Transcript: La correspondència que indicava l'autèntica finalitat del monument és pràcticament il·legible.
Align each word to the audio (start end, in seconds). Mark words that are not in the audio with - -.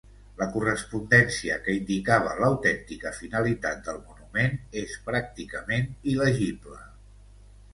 La 0.41 0.45
correspondència 0.53 1.57
que 1.67 1.75
indicava 1.79 2.31
l'autèntica 2.39 3.11
finalitat 3.19 3.83
del 3.89 4.01
monument 4.09 4.59
és 4.85 4.97
pràcticament 5.11 5.87
il·legible. 6.15 6.83